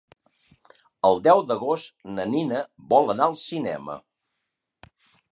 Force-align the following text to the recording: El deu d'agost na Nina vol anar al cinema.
El 1.09 1.19
deu 1.25 1.41
d'agost 1.49 1.91
na 2.15 2.25
Nina 2.35 2.61
vol 2.93 3.13
anar 3.15 3.27
al 3.27 3.35
cinema. 3.43 3.99